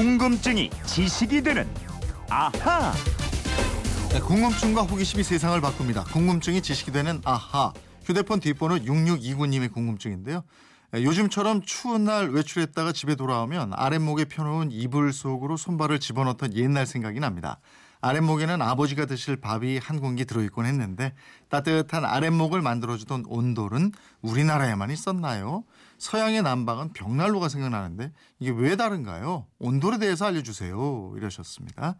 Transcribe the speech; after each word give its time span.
궁금증이 0.00 0.70
지식이 0.86 1.42
되는 1.42 1.68
아하. 2.30 2.90
네, 4.08 4.18
궁금증과 4.18 4.80
호기심이 4.80 5.22
세상을 5.22 5.60
바꿉니다. 5.60 6.04
궁금증이 6.04 6.62
지식이 6.62 6.90
되는 6.90 7.20
아하. 7.22 7.74
휴대폰 8.04 8.40
뒷번호 8.40 8.76
6629님의 8.76 9.70
궁금증인데요. 9.70 10.42
네, 10.92 11.04
요즘처럼 11.04 11.60
추운 11.60 12.04
날 12.04 12.30
외출했다가 12.30 12.92
집에 12.92 13.14
돌아오면 13.14 13.74
아랫목에 13.74 14.24
펴놓은 14.24 14.72
이불 14.72 15.12
속으로 15.12 15.58
손발을 15.58 16.00
집어넣던 16.00 16.54
옛날 16.54 16.86
생각이 16.86 17.20
납니다. 17.20 17.60
아랫목에는 18.00 18.62
아버지가 18.62 19.04
드실 19.04 19.36
밥이 19.36 19.76
한 19.76 20.00
공기 20.00 20.24
들어있곤 20.24 20.64
했는데 20.64 21.12
따뜻한 21.50 22.06
아랫목을 22.06 22.62
만들어주던 22.62 23.24
온돌은 23.28 23.92
우리나라에만 24.22 24.90
있었나요? 24.90 25.64
서양의 26.00 26.42
난방은 26.42 26.94
벽난로가 26.94 27.48
생각나는데 27.50 28.12
이게 28.38 28.50
왜 28.50 28.74
다른가요? 28.74 29.46
온돌에 29.58 29.98
대해서 29.98 30.24
알려주세요. 30.26 31.12
이러셨습니다. 31.16 31.96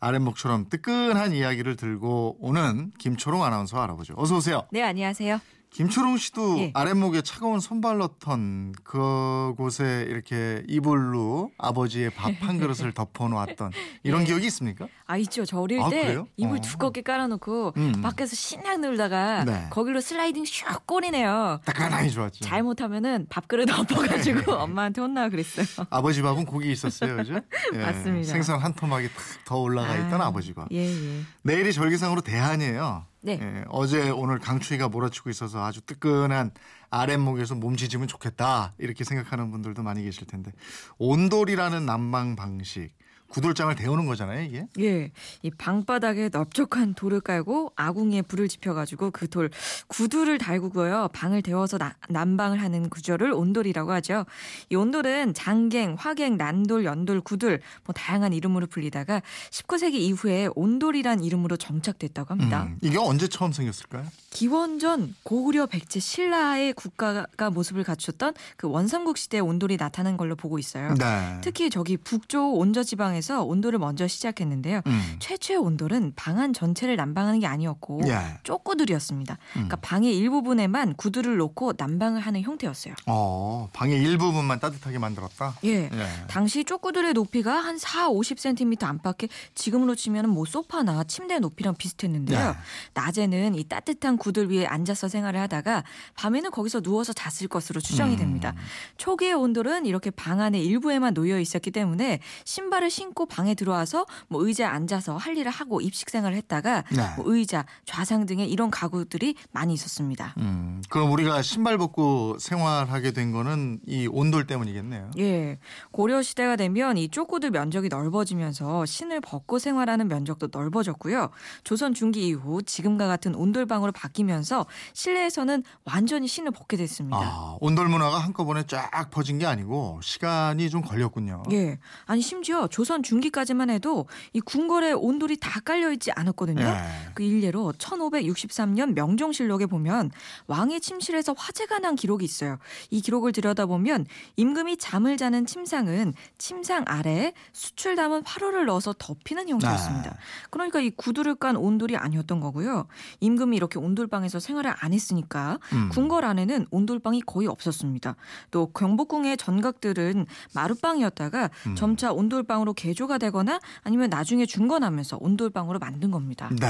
아랫목처럼 0.00 0.68
뜨끈한 0.68 1.32
이야기를 1.32 1.76
들고 1.76 2.36
오는 2.40 2.92
김초롱 2.98 3.42
아나운서 3.42 3.80
알아보죠. 3.82 4.14
어서 4.16 4.36
오세요. 4.36 4.66
네, 4.70 4.82
안녕하세요. 4.82 5.40
김초롱 5.72 6.18
씨도 6.18 6.58
예. 6.58 6.70
아랫목에 6.74 7.22
차가운 7.22 7.58
손발 7.58 7.96
넣던 7.98 8.74
그곳에 8.84 10.04
이렇게 10.08 10.62
이불로 10.68 11.50
아버지의 11.58 12.10
밥 12.10 12.32
한 12.42 12.58
그릇을 12.58 12.92
덮어놓았던 12.94 13.70
이런 14.02 14.22
예. 14.22 14.24
기억이 14.26 14.46
있습니까? 14.46 14.86
아, 15.06 15.16
있죠. 15.18 15.44
저 15.44 15.60
어릴 15.60 15.80
아, 15.80 15.88
때 15.88 16.02
그래요? 16.02 16.26
이불 16.36 16.58
어. 16.58 16.60
두껍게 16.60 17.02
깔아놓고 17.02 17.74
음. 17.76 18.02
밖에서 18.02 18.34
신나게 18.34 18.78
놀다가 18.78 19.44
네. 19.44 19.66
거기로 19.70 20.00
슬라이딩 20.00 20.44
슉 20.44 20.86
꼬리네요. 20.86 21.60
따끈하니 21.64 22.10
좋았죠. 22.10 22.44
잘못하면은 22.44 23.26
밥그릇 23.28 23.70
엎어가지고 23.70 24.52
엄마한테 24.60 25.00
혼나 25.00 25.28
그랬어요. 25.28 25.66
아버지 25.90 26.20
밥은 26.22 26.44
고기 26.46 26.70
있었어요, 26.72 27.16
그죠? 27.16 27.34
예, 27.74 27.78
맞습니다. 27.78 28.28
생선 28.32 28.60
한 28.60 28.72
토막이 28.74 29.08
탁 29.08 29.14
더 29.44 29.56
올라가 29.58 29.94
있던 29.96 30.20
아, 30.20 30.26
아버지 30.26 30.52
밥. 30.54 30.68
예, 30.72 30.78
예. 30.78 31.20
내일이 31.42 31.72
절기상으로 31.72 32.20
대한이에요. 32.22 33.04
네. 33.22 33.38
예, 33.40 33.64
어제 33.68 34.10
오늘 34.10 34.38
강추위가 34.38 34.88
몰아치고 34.88 35.30
있어서 35.30 35.64
아주 35.64 35.80
뜨끈한 35.80 36.50
아랫목에서 36.90 37.54
몸치지면 37.54 38.08
좋겠다 38.08 38.74
이렇게 38.78 39.04
생각하는 39.04 39.50
분들도 39.50 39.82
많이 39.82 40.02
계실 40.02 40.26
텐데 40.26 40.52
온돌이라는 40.98 41.86
난방 41.86 42.34
방식 42.34 42.90
구들장을 43.32 43.74
데우는 43.74 44.06
거잖아요 44.06 44.42
이게. 44.42 44.66
예, 44.78 45.10
이 45.42 45.50
방바닥에 45.50 46.28
넓적한 46.30 46.94
돌을 46.94 47.20
깔고 47.22 47.72
아궁이에 47.76 48.22
불을 48.22 48.48
지펴 48.48 48.74
가지고 48.74 49.10
그 49.10 49.26
돌 49.32 49.48
구두를 49.88 50.36
달구고요 50.36 51.08
방을 51.14 51.40
데워서 51.40 51.78
나- 51.78 51.94
난방을 52.10 52.60
하는 52.60 52.90
구조를 52.90 53.32
온돌이라고 53.32 53.90
하죠. 53.92 54.26
이 54.68 54.74
온돌은 54.74 55.32
장갱, 55.32 55.96
화갱, 55.98 56.36
난돌, 56.36 56.84
연돌, 56.84 57.22
구들 57.22 57.60
뭐 57.84 57.94
다양한 57.94 58.34
이름으로 58.34 58.66
불리다가 58.66 59.22
19세기 59.50 59.94
이후에 59.94 60.48
온돌이란 60.54 61.24
이름으로 61.24 61.56
정착됐다고 61.56 62.32
합니다. 62.34 62.64
음, 62.64 62.78
이게 62.82 62.98
언제 62.98 63.26
처음 63.28 63.52
생겼을까요? 63.52 64.04
기원전 64.30 65.14
고구려 65.22 65.66
백제 65.66 65.98
신라의 66.00 66.74
국가가 66.74 67.48
모습을 67.50 67.84
갖췄던 67.84 68.34
그 68.56 68.68
원삼국 68.68 69.16
시대 69.16 69.38
온돌이 69.38 69.78
나타난 69.78 70.16
걸로 70.18 70.36
보고 70.36 70.58
있어요. 70.58 70.92
네. 70.94 71.38
특히 71.42 71.70
저기 71.70 71.96
북쪽 71.96 72.58
온저 72.58 72.82
지방에 72.82 73.21
서 73.22 73.42
온돌을 73.44 73.78
먼저 73.78 74.06
시작했는데요. 74.08 74.82
음. 74.86 75.16
최초의 75.20 75.58
온돌은 75.58 76.12
방 76.16 76.32
안 76.42 76.52
전체를 76.52 76.96
난방하는 76.96 77.40
게 77.40 77.46
아니었고 77.46 78.00
예. 78.06 78.38
쪼구들이었습니다. 78.42 79.34
음. 79.34 79.38
그러니까 79.52 79.76
방의 79.76 80.16
일부분에만 80.16 80.94
구두를 80.94 81.36
놓고 81.36 81.74
난방을 81.76 82.20
하는 82.20 82.42
형태였어요. 82.42 82.94
어 83.06 83.68
방의 83.72 84.00
일부분만 84.02 84.58
따뜻하게 84.58 84.98
만들었다. 84.98 85.54
예. 85.64 85.90
예. 85.92 86.06
당시 86.28 86.64
쪼구들의 86.64 87.12
높이가 87.12 87.54
한 87.54 87.78
4, 87.78 88.08
50cm 88.08 88.82
안팎에 88.84 89.28
지금으로 89.54 89.94
치면 89.94 90.28
뭐 90.30 90.44
소파나 90.46 91.04
침대 91.04 91.38
높이랑 91.38 91.74
비슷했는데요. 91.76 92.38
네. 92.38 92.54
낮에는 92.94 93.54
이 93.54 93.64
따뜻한 93.64 94.16
구들 94.16 94.50
위에 94.50 94.66
앉아서 94.66 95.08
생활을 95.08 95.38
하다가 95.40 95.84
밤에는 96.16 96.50
거기서 96.50 96.80
누워서 96.80 97.12
잤을 97.12 97.48
것으로 97.48 97.80
추정이 97.80 98.14
음. 98.14 98.18
됩니다. 98.18 98.54
초기의 98.96 99.34
온돌은 99.34 99.86
이렇게 99.86 100.10
방 100.10 100.40
안에 100.40 100.58
일부에만 100.60 101.14
놓여 101.14 101.38
있었기 101.38 101.70
때문에 101.70 102.20
신발을 102.46 102.90
신고 102.90 103.11
방에 103.28 103.54
들어와서 103.54 104.06
뭐 104.28 104.44
의자에 104.46 104.66
앉아서 104.66 105.16
할 105.16 105.36
일을 105.36 105.50
하고 105.50 105.80
입식 105.80 106.10
생활을 106.10 106.36
했다가 106.36 106.84
네. 106.90 107.02
뭐 107.16 107.24
의자, 107.32 107.64
좌상 107.84 108.26
등의 108.26 108.50
이런 108.50 108.70
가구들이 108.70 109.34
많이 109.52 109.74
있었습니다. 109.74 110.34
음, 110.38 110.82
그럼 110.88 111.12
우리가 111.12 111.42
신발 111.42 111.78
벗고 111.78 112.36
생활하게 112.38 113.12
된 113.12 113.32
거는 113.32 113.80
이 113.86 114.08
온돌 114.10 114.46
때문이겠네요. 114.46 115.10
예. 115.18 115.58
고려 115.90 116.22
시대가 116.22 116.56
되면 116.56 116.96
이 116.96 117.08
쪼꼬들 117.08 117.50
면적이 117.50 117.88
넓어지면서 117.88 118.86
신을 118.86 119.20
벗고 119.20 119.58
생활하는 119.58 120.08
면적도 120.08 120.48
넓어졌고요. 120.52 121.30
조선 121.64 121.94
중기 121.94 122.26
이후 122.28 122.62
지금과 122.62 123.06
같은 123.06 123.34
온돌방으로 123.34 123.92
바뀌면서 123.92 124.66
실내에서는 124.94 125.62
완전히 125.84 126.26
신을 126.28 126.50
벗게 126.50 126.76
됐습니다. 126.76 127.18
아, 127.18 127.56
온돌 127.60 127.88
문화가 127.88 128.18
한꺼번에 128.18 128.64
쫙 128.66 129.10
퍼진 129.10 129.38
게 129.38 129.46
아니고 129.46 130.00
시간이 130.02 130.70
좀 130.70 130.82
걸렸군요. 130.82 131.42
예. 131.52 131.78
아니 132.06 132.20
심지어 132.20 132.66
조선 132.68 133.01
중기까지만 133.02 133.70
해도 133.70 134.06
이 134.32 134.40
궁궐에 134.40 134.92
온돌이 134.92 135.36
다 135.38 135.60
깔려 135.60 135.92
있지 135.92 136.10
않았거든요. 136.12 136.62
예. 136.62 136.76
그 137.14 137.22
일례로 137.22 137.74
1563년 137.78 138.94
명종실록에 138.94 139.66
보면 139.66 140.10
왕의 140.46 140.80
침실에서 140.80 141.34
화재가 141.36 141.80
난 141.80 141.96
기록이 141.96 142.24
있어요. 142.24 142.58
이 142.90 143.00
기록을 143.00 143.32
들여다보면 143.32 144.06
임금이 144.36 144.76
잠을 144.76 145.16
자는 145.16 145.46
침상은 145.46 146.14
침상 146.38 146.84
아래에 146.86 147.32
수출 147.52 147.96
담은 147.96 148.22
화로를 148.24 148.66
넣어서 148.66 148.94
덮이는 148.98 149.48
형태였습니다. 149.48 150.10
아. 150.10 150.16
그러니까 150.50 150.80
이 150.80 150.90
구두를 150.90 151.34
깐 151.34 151.56
온돌이 151.56 151.96
아니었던 151.96 152.40
거고요. 152.40 152.86
임금이 153.20 153.56
이렇게 153.56 153.78
온돌방에서 153.78 154.38
생활을 154.38 154.72
안 154.78 154.92
했으니까 154.92 155.58
음. 155.72 155.88
궁궐 155.90 156.24
안에는 156.24 156.66
온돌방이 156.70 157.22
거의 157.22 157.48
없었습니다. 157.48 158.16
또 158.50 158.66
경복궁의 158.72 159.36
전각들은 159.36 160.26
마룻방이었다가 160.54 161.50
음. 161.66 161.74
점차 161.74 162.12
온돌방으로 162.12 162.74
개 162.74 162.91
조가 162.94 163.18
되거나 163.18 163.60
아니면 163.82 164.10
나중에 164.10 164.46
중건하면서 164.46 165.18
온돌방으로 165.20 165.78
만든 165.78 166.10
겁니다. 166.10 166.48
네. 166.58 166.66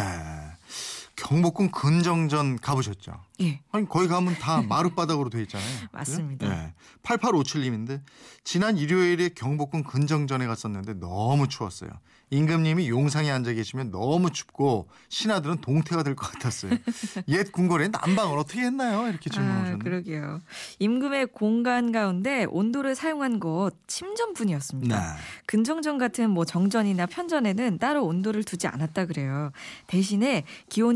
경복궁 1.17 1.71
근정전 1.71 2.59
가보셨죠? 2.59 3.12
예. 3.43 3.61
아니 3.71 3.89
거기 3.89 4.09
가면 4.09 4.34
다 4.34 4.62
마룻바닥으로 4.69 5.31
돼 5.31 5.43
있잖아요. 5.43 5.89
맞습니다. 5.93 6.49
네. 6.49 6.75
8857님인데 7.03 8.00
지난 8.45 8.77
일요일에 8.77 9.31
경복궁 9.31 9.84
근정전에 9.84 10.47
갔었는데 10.47 10.95
너무 10.95 11.49
추웠어요. 11.49 11.91
임금님이 12.31 12.89
용상에 12.89 13.31
앉아 13.31 13.53
계시면 13.53 13.91
너무 13.91 14.31
춥고 14.31 14.89
신하들은 15.11 15.61
동태가 15.61 16.03
될 16.03 16.15
것 16.17 16.33
같았어요. 16.33 16.72
옛 17.28 17.53
궁궐에 17.53 17.89
난방을 17.89 18.39
어떻게 18.39 18.61
했나요? 18.62 19.06
이렇게 19.09 19.28
아, 19.31 19.34
질문하셨는데. 19.34 19.84
그러게요. 19.84 20.41
임금의 20.78 21.27
공간 21.27 21.93
가운데 21.93 22.47
온돌을 22.49 22.95
사용한 22.95 23.39
곳 23.39 23.77
침전분이었습니다. 23.87 24.99
네. 24.99 25.21
근정전 25.45 25.99
같은 25.99 26.31
뭐 26.31 26.47
정전이나 26.47 27.05
편전에는 27.05 27.78
따로 27.78 28.06
온돌을 28.06 28.45
두지 28.45 28.67
않았다 28.67 29.05
그래요. 29.05 29.51
대신에 29.87 30.45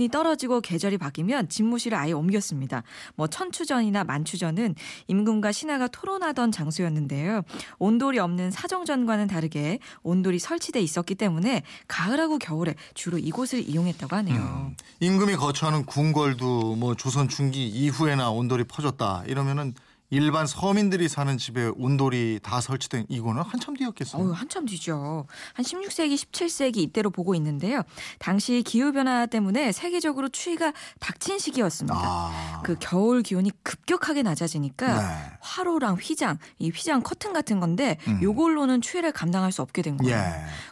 기온이 0.06 0.08
떨어지고 0.08 0.60
계절이 0.60 0.98
바뀌면 0.98 1.48
집무실을 1.48 1.98
아예 1.98 2.12
옮겼습니다. 2.12 2.82
뭐 3.16 3.26
천추전이나 3.26 4.04
만추전은 4.04 4.74
임금과 5.08 5.52
신하가 5.52 5.88
토론하던 5.88 6.52
장소였는데요. 6.52 7.42
온돌이 7.78 8.18
없는 8.18 8.50
사정전과는 8.50 9.26
다르게 9.26 9.78
온돌이 10.02 10.38
설치돼 10.38 10.80
있었기 10.80 11.14
때문에 11.16 11.62
가을하고 11.88 12.38
겨울에 12.38 12.74
주로 12.94 13.18
이곳을 13.18 13.68
이용했다고 13.68 14.16
하네요. 14.16 14.36
음, 14.36 14.76
임금이 15.00 15.36
거처하는 15.36 15.84
궁궐도 15.84 16.76
뭐 16.76 16.94
조선 16.94 17.28
중기 17.28 17.66
이후에나 17.66 18.30
온돌이 18.30 18.64
퍼졌다 18.64 19.24
이러면은 19.26 19.74
일반 20.10 20.46
서민들이 20.46 21.08
사는 21.08 21.36
집에 21.36 21.70
온돌이 21.76 22.40
다 22.42 22.60
설치된 22.60 23.06
이거는 23.08 23.42
한참 23.42 23.74
뒤였겠어요. 23.76 24.22
어우, 24.22 24.32
한참 24.32 24.64
뒤죠. 24.66 25.26
한 25.52 25.64
16세기, 25.64 26.14
17세기 26.14 26.76
이때로 26.78 27.10
보고 27.10 27.34
있는데요. 27.34 27.82
당시 28.18 28.62
기후 28.64 28.92
변화 28.92 29.26
때문에 29.26 29.72
세계적으로 29.72 30.28
추위가 30.28 30.72
닥친 31.00 31.38
시기였습니다. 31.38 31.96
아, 31.98 32.60
그 32.64 32.76
겨울 32.78 33.22
기온이 33.22 33.50
급격하게 33.62 34.22
낮아지니까 34.22 35.00
네. 35.00 35.38
화로랑 35.40 35.96
휘장, 36.00 36.38
이 36.58 36.70
휘장 36.70 37.02
커튼 37.02 37.32
같은 37.32 37.58
건데 37.58 37.98
음. 38.06 38.20
요걸로는 38.22 38.82
추위를 38.82 39.10
감당할 39.12 39.50
수 39.50 39.62
없게 39.62 39.82
된 39.82 39.96
거예요. 39.96 40.16
예. 40.16 40.24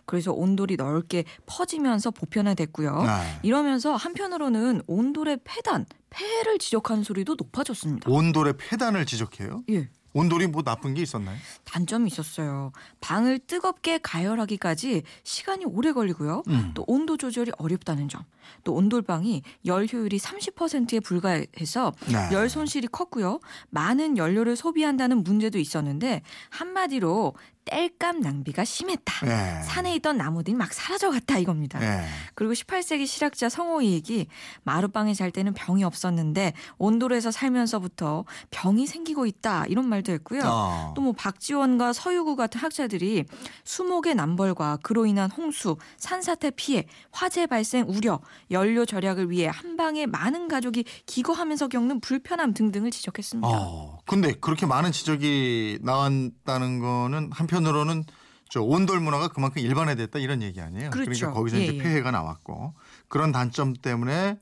그래서 0.07 0.33
온돌이 0.33 0.77
넓게 0.77 1.25
퍼지면서 1.47 2.13
보편화됐고요. 2.13 3.03
네. 3.03 3.39
이러면서 3.43 3.97
한편으로는 3.97 4.83
온돌의 4.87 5.41
폐단, 5.45 5.87
폐를 6.15 6.59
지적하는 6.59 7.03
소리도 7.03 7.35
높아졌습니다. 7.37 8.11
온돌의 8.11 8.55
폐단을 8.57 9.05
지적해요. 9.05 9.65
예. 9.71 9.89
온돌이 10.17 10.47
뭐 10.47 10.63
나쁜 10.63 10.95
게 10.95 11.03
있었나요? 11.03 11.37
단점이 11.65 12.07
있었어요. 12.07 12.71
방을 13.01 13.41
뜨겁게 13.41 13.99
가열하기까지 13.99 15.03
시간이 15.25 15.65
오래 15.65 15.93
걸리고요. 15.93 16.45
음. 16.47 16.71
또 16.75 16.85
온도 16.87 17.17
조절이 17.17 17.51
어렵다는 17.59 18.09
점. 18.09 18.23
또 18.63 18.75
온돌방이 18.75 19.43
열 19.67 19.89
효율이 19.93 20.19
30%에 20.19 21.01
불과해서 21.01 21.93
네. 22.07 22.29
열 22.33 22.49
손실이 22.49 22.87
컸고요. 22.89 23.41
많은 23.71 24.17
연료를 24.17 24.55
소비한다는 24.55 25.25
문제도 25.25 25.59
있었는데 25.59 26.23
한마디로 26.51 27.35
땔감 27.65 28.21
낭비가 28.21 28.65
심했다. 28.65 29.27
예. 29.27 29.63
산에 29.63 29.95
있던 29.97 30.17
나무들이 30.17 30.55
막 30.55 30.73
사라져갔다 30.73 31.39
이겁니다. 31.39 31.81
예. 31.83 32.05
그리고 32.35 32.53
18세기 32.53 33.07
실학자 33.07 33.49
성호이익이 33.49 34.27
마루방에 34.65 35.15
잘 35.15 35.31
때는 35.31 35.55
병이 35.55 35.85
없었는데 35.85 36.53
온도로에서 36.79 37.31
살면서부터 37.31 38.25
병이 38.51 38.87
생기고 38.87 39.27
있다 39.27 39.67
이런 39.67 39.89
말도 39.89 40.13
했고요. 40.13 40.43
어. 40.45 40.95
또뭐 40.97 41.13
박지원과 41.13 41.93
서유구 41.93 42.37
같은 42.37 42.61
학자들이 42.61 43.25
수목의 43.65 44.15
남벌과 44.15 44.79
그로 44.83 45.07
인한 45.07 45.31
홍수, 45.31 45.77
산사태 45.97 46.53
피해, 46.53 46.87
화재 47.11 47.47
발생 47.47 47.87
우려, 47.89 48.21
연료 48.51 48.85
절약을 48.85 49.31
위해 49.31 49.51
한방에 49.53 50.07
많은 50.07 50.49
가족이 50.49 50.85
기거하면서 51.07 51.69
겪는 51.69 52.01
불편함 52.01 52.55
등등을 52.55 52.91
지적했습니다. 52.91 53.49
어. 53.49 53.99
근데 54.07 54.33
그렇게 54.35 54.67
많은 54.67 54.93
지적이 54.93 55.79
나왔다는 55.83 56.79
거는 56.81 57.31
한편 57.33 57.54
으로는 57.67 58.05
저 58.51 58.63
온돌 58.63 59.01
문화가 59.01 59.29
그만큼 59.29 59.63
일반화됐다 59.63 60.19
이런 60.19 60.43
얘기 60.43 60.61
아니에요. 60.61 60.91
그렇죠. 60.91 61.11
러니까 61.11 61.33
거기서 61.33 61.59
예, 61.59 61.65
이제 61.65 61.75
예. 61.75 61.83
폐해가 61.83 62.11
나왔고 62.11 62.75
그런 63.09 63.33
단점 63.33 63.75
때문에 63.75 64.39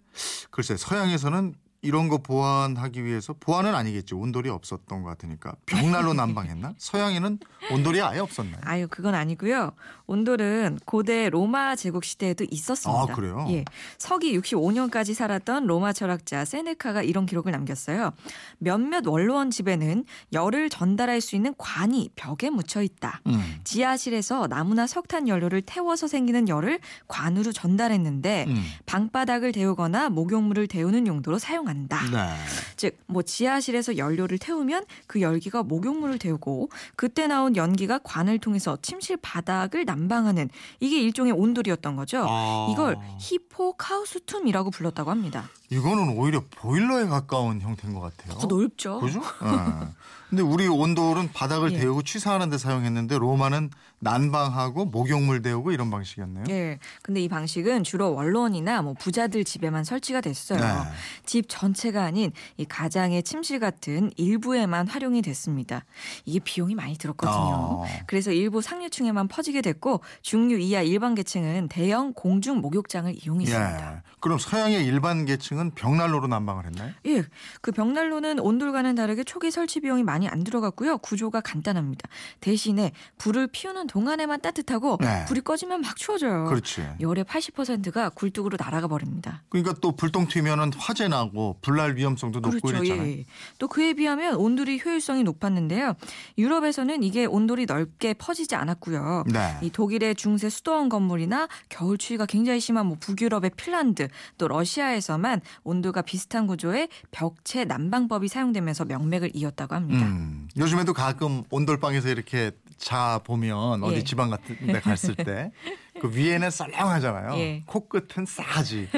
글쎄 0.51 0.77
서양에서는 0.77 1.55
이런 1.85 2.09
거 2.09 2.19
보완하기 2.19 3.05
위해서 3.05 3.35
보완은 3.39 3.75
아니겠죠. 3.75 4.17
온돌이 4.17 4.49
없었던 4.49 5.03
것 5.03 5.09
같으니까 5.11 5.55
벽난로 5.67 6.15
난방했나? 6.15 6.75
서양에는 6.79 7.39
온돌이 7.73 8.01
아예 8.01 8.21
없었나요? 8.21 8.61
아유 8.65 8.87
그건 8.89 9.15
아니고요. 9.15 9.73
온돌은 10.13 10.81
고대 10.85 11.31
로마 11.31 11.75
제국 11.75 12.05
시대에도 12.05 12.45
있었습니다. 12.51 13.03
아, 13.03 13.07
그래요? 13.15 13.47
예, 13.49 13.65
서기 13.97 14.39
65년까지 14.39 15.15
살았던 15.15 15.67
로마 15.67 15.95
철학자 15.95 16.45
세네카가 16.45 17.03
이런 17.03 17.25
기록을 17.25 17.51
남겼어요. 17.53 18.13
몇몇 18.59 19.07
원로원 19.07 19.51
집에는 19.51 20.05
열을 20.35 20.69
전달할 20.69 21.23
수 21.23 21.35
있는 21.35 21.55
관이 21.57 22.11
벽에 22.15 22.51
묻혀 22.51 22.83
있다. 22.83 23.23
음. 23.27 23.61
지하실에서 23.65 24.49
나무나 24.49 24.87
석탄 24.87 25.29
연료를 25.29 25.63
태워서 25.63 26.07
생기는 26.07 26.47
열을 26.47 26.81
관으로 27.09 27.51
전달했는데 27.51 28.45
음. 28.49 28.63
방바닥을 28.85 29.53
데우거나 29.53 30.11
목욕물을 30.11 30.67
데우는 30.67 31.07
용도로 31.07 31.39
사용한다. 31.39 32.11
네. 32.11 32.35
즉, 32.83 32.99
뭐 33.07 33.23
지하실에서 33.23 33.97
연료를 33.97 34.39
태우면 34.39 34.87
그 35.07 35.21
열기가 35.21 35.63
목욕물을 35.63 36.19
데우고 36.19 36.69
그때 36.97 37.29
나온 37.29 37.55
연기가 37.55 38.01
관을 38.03 38.41
통해서 38.41 38.77
침실 38.83 39.19
바닥을 39.19 39.85
난방하는 39.85 40.51
이게 40.81 41.01
일종의 41.01 41.33
온돌이었던 41.33 41.95
거죠. 41.95 42.27
아. 42.29 42.67
이걸 42.73 42.99
히포카우스툼이라고 43.21 44.73
불렀다고 44.73 45.13
합니다. 45.13 45.49
이거는 45.71 46.19
오히려 46.19 46.43
보일러에 46.51 47.07
가까운 47.07 47.61
형태인 47.61 47.95
것 47.95 48.01
같아요. 48.01 48.37
더 48.37 48.49
넓죠. 48.49 48.99
그죠? 48.99 49.21
예. 49.21 49.89
근데 50.29 50.43
우리 50.43 50.67
온돌은 50.67 51.31
바닥을 51.33 51.75
예. 51.75 51.79
데우고 51.79 52.03
취사하는 52.03 52.51
데 52.51 52.59
사용했는데 52.59 53.17
로마는 53.17 53.71
난방하고 54.03 54.87
목욕물 54.87 55.43
데우고 55.43 55.71
이런 55.71 55.89
방식이었네요. 55.89 56.45
예. 56.51 56.81
근데 57.03 57.21
이 57.21 57.29
방식은 57.29 57.85
주로 57.85 58.13
원로원이나 58.15 58.83
뭐 58.83 58.95
부자들 58.95 59.45
집에만 59.45 59.85
설치가 59.85 60.21
됐어요. 60.21 60.59
네. 60.59 60.91
집 61.25 61.47
전체가 61.49 62.03
아닌 62.03 62.33
이 62.57 62.65
가장의 62.65 63.23
침실 63.23 63.61
같은 63.61 64.11
일부에만 64.17 64.89
활용이 64.89 65.23
됐습니다. 65.23 65.85
이게 66.25 66.41
비용이 66.41 66.75
많이 66.75 66.99
들었거든요. 66.99 67.37
어. 67.37 67.85
그래서 68.09 68.33
일부 68.33 68.61
상류층에만 68.61 69.29
퍼지게 69.29 69.63
됐고 69.63 70.01
중류 70.23 70.59
이하 70.59 70.83
일반 70.83 71.15
계층은 71.15 71.69
대형 71.69 72.13
공중 72.13 72.61
목욕장을 72.61 73.15
이용했습니다. 73.25 73.93
예. 73.97 74.03
그럼 74.19 74.39
서양의 74.39 74.85
일반 74.85 75.25
계층은 75.27 75.77
벽난로로 75.77 76.27
난방을 76.27 76.67
했나요? 76.67 76.93
예, 77.07 77.25
그 77.61 77.71
벽난로는 77.71 78.41
온돌과는 78.41 78.97
다르게 78.97 79.23
초기 79.23 79.53
설치 79.53 79.79
비용이 79.79 80.03
많이 80.03 80.29
안 80.29 80.43
들어갔고요. 80.43 80.99
구조가 80.99 81.41
간단합니다. 81.41 82.09
대신에 82.41 82.91
불을 83.19 83.47
피우는 83.47 83.87
동안에만 83.93 84.41
따뜻하고 84.41 84.97
네. 85.03 85.27
불이 85.27 85.43
꺼지면 85.43 85.83
막 85.83 85.97
추워져요. 85.97 86.47
그렇지. 86.47 86.83
열의 87.01 87.25
80%가 87.25 88.09
굴뚝으로 88.09 88.57
날아가 88.59 88.89
버립니다. 88.89 89.43
그러니까 89.51 89.75
또 89.83 89.93
불똥 89.93 90.29
튀면은 90.29 90.73
화재 90.79 91.09
나고 91.09 91.59
불날 91.61 91.97
위험성도 91.97 92.41
높고 92.41 92.69
그렇죠. 92.69 92.85
이랬잖아요. 92.85 93.19
예. 93.19 93.25
또 93.59 93.69
그에 93.69 93.93
비하면 93.93 94.37
온돌이 94.37 94.81
효율성이 94.83 95.25
높았는데요. 95.25 95.95
유럽에서는 96.39 97.03
이게 97.03 97.27
온돌이 97.27 97.67
넓게 97.67 98.15
퍼지지 98.15 98.55
않았고요. 98.55 99.25
네. 99.31 99.59
이 99.61 99.69
독일의 99.69 100.15
중세 100.15 100.49
수도원 100.49 100.89
건물이나 100.89 101.49
겨울 101.69 101.99
추위가 101.99 102.25
굉장히 102.25 102.61
심한 102.61 102.87
뭐 102.87 102.97
북유럽의 102.99 103.51
핀란드 103.59 104.09
또 104.39 104.49
러시아에서만 104.49 105.43
온도가 105.65 106.01
비슷한 106.01 106.47
구조의 106.47 106.89
벽체 107.11 107.67
난방법이 107.67 108.29
사용되면서 108.29 108.87
명맥을 108.87 109.33
이었다고 109.35 109.75
합니다. 109.75 110.07
음, 110.07 110.49
요즘에도 110.57 110.95
가끔 110.95 111.43
온돌방에서 111.51 112.09
이렇게 112.09 112.53
자 112.83 113.21
보면 113.23 113.85
어디 113.85 113.97
예. 113.97 114.05
지방 114.05 114.29
같은 114.29 114.57
데 114.67 114.81
갔을 114.81 115.15
때 115.15 115.53
그 116.03 116.11
위에는 116.13 116.51
썰렁하잖아요. 116.51 117.39
예. 117.39 117.63
코끝은 117.65 118.27
싸지. 118.27 118.89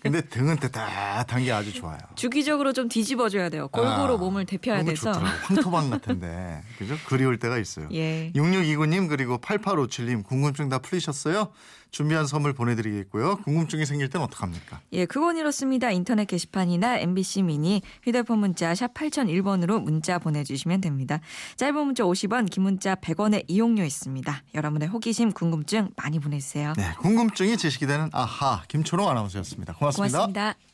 근데 0.00 0.20
등은 0.20 0.58
뜨뜻한 0.58 1.42
게 1.42 1.52
아주 1.52 1.72
좋아요. 1.72 1.98
주기적으로 2.16 2.74
좀 2.74 2.86
뒤집어줘야 2.88 3.48
돼요. 3.48 3.68
골고루 3.68 4.14
아, 4.14 4.16
몸을 4.18 4.44
거 4.44 4.84
돼서. 4.84 5.12
좋더라고요. 5.12 5.40
황토방 5.44 5.88
같은데. 5.88 6.60
그죠? 6.78 6.96
그리울 7.06 7.38
때가 7.38 7.56
있어요. 7.56 7.88
예. 7.92 8.30
6629님 8.34 9.08
그리고 9.08 9.38
8857님 9.38 10.22
궁금증 10.22 10.68
다 10.68 10.78
풀리셨어요? 10.78 11.50
준비한 11.90 12.26
선물 12.26 12.52
보내드리겠고요. 12.52 13.38
궁금증이 13.38 13.84
생길 13.84 14.08
땐 14.08 14.22
어떡합니까? 14.22 14.80
예, 14.92 15.06
그건 15.06 15.36
이렇습니다. 15.36 15.90
인터넷 15.90 16.24
게시판이나 16.26 16.98
MBC 16.98 17.42
미니 17.42 17.82
휴대폰 18.04 18.38
문자 18.38 18.74
샵 18.74 18.94
8001번으로 18.94 19.82
문자 19.82 20.18
보내주시면 20.18 20.80
됩니다. 20.82 21.20
짧은 21.56 21.74
문자 21.84 22.04
50원, 22.04 22.48
긴 22.48 22.62
문자 22.62 22.94
100원의 22.94 23.44
이용료 23.48 23.82
있습니다. 23.82 24.42
여러분의 24.54 24.88
호기심, 24.88 25.32
궁금증 25.32 25.90
많이 25.96 26.20
보내주세요. 26.20 26.49
네, 26.76 26.94
궁금증이 26.98 27.56
제시되는 27.56 28.10
아하 28.12 28.62
김초롱 28.68 29.08
아나운서였습니다 29.08 29.74
고맙습니다. 29.74 30.18
고맙습니다. 30.18 30.69